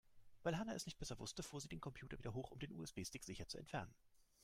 [0.41, 3.23] Weil Hanna es nicht besser wusste, fuhr sie den Computer wieder hoch, um den USB-Stick
[3.23, 3.93] sicher zu entfernen.